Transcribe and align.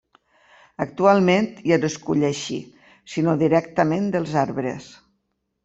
Actualment 0.85 1.49
ja 1.73 1.77
no 1.83 1.91
es 1.91 1.99
cull 2.07 2.25
així, 2.31 2.59
sinó 3.17 3.39
directament 3.45 4.11
dels 4.17 4.37
arbres. 4.47 4.93